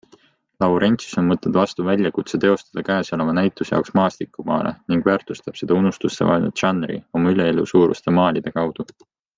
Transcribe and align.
Laurentsius 0.63 1.17
on 1.21 1.27
võtnud 1.33 1.57
vastu 1.59 1.85
väljakutse 1.89 2.39
teostada 2.45 2.83
käesoleva 2.87 3.35
näituse 3.41 3.75
jaoks 3.75 3.93
maastikumaale 3.99 4.73
ning 4.95 5.07
väärtustab 5.11 5.61
seda 5.63 5.81
unustusse 5.83 6.31
vajunud 6.33 6.61
žanri 6.65 7.01
oma 7.21 7.35
üleelusuuruste 7.39 8.17
maalide 8.21 8.57
kaudu. 8.61 8.89